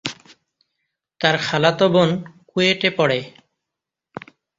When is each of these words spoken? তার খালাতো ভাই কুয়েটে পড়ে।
তার 1.21 1.35
খালাতো 1.45 1.85
ভাই 1.89 2.09
কুয়েটে 2.49 2.89
পড়ে। 2.97 3.19